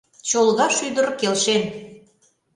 «Чолга 0.29 0.67
шӱдыр» 0.77 1.05
келшен. 1.19 1.63